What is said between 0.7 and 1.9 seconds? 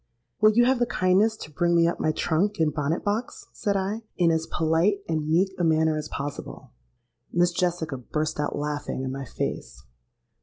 the kindness to bring me